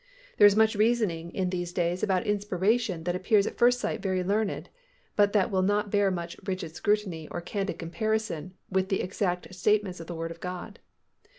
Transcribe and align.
There 0.37 0.47
is 0.47 0.55
much 0.55 0.73
reasoning 0.75 1.31
in 1.35 1.51
these 1.51 1.71
days 1.71 2.01
about 2.01 2.25
inspiration 2.25 3.03
that 3.03 3.15
appears 3.15 3.45
at 3.45 3.59
first 3.59 3.79
sight 3.79 4.01
very 4.01 4.23
learned, 4.23 4.69
but 5.15 5.31
that 5.33 5.51
will 5.51 5.61
not 5.61 5.91
bear 5.91 6.09
much 6.09 6.35
rigid 6.43 6.75
scrutiny 6.75 7.27
or 7.29 7.39
candid 7.39 7.77
comparison 7.77 8.55
with 8.67 8.89
the 8.89 9.01
exact 9.01 9.53
statements 9.53 9.99
of 9.99 10.07
the 10.07 10.15
Word 10.15 10.31
of 10.31 10.39
God. 10.39 10.79